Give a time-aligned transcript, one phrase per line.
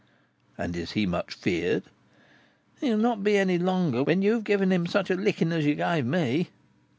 [0.57, 1.83] "And is he much feared?"
[2.79, 5.63] "He will not be any longer, when you have given him such a licking as
[5.63, 6.49] you gave me.